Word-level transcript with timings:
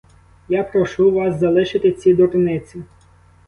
Я 0.49 0.63
прошу 0.63 1.11
вас 1.11 1.39
залишити 1.39 1.91
ці 1.91 2.13
дурниці! 2.13 2.83